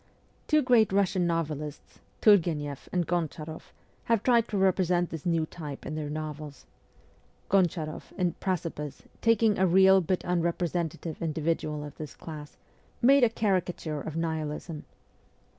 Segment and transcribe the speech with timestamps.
[0.47, 3.69] Two great Russian novelists, Turgueneff and Gonchar6ff,
[4.05, 6.65] have tried to represent this new type in their novels.
[7.51, 12.57] Goncharoff, in Precipice, taking a real but unrepresentative individual of this class,
[12.99, 14.85] made a caricature of Nihilism.